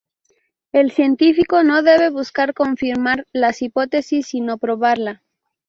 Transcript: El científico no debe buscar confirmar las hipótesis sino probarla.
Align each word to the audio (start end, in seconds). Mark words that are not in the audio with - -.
El 0.71 0.89
científico 0.91 1.61
no 1.63 1.83
debe 1.83 2.09
buscar 2.09 2.55
confirmar 2.55 3.27
las 3.33 3.61
hipótesis 3.61 4.25
sino 4.25 4.57
probarla. 4.57 5.21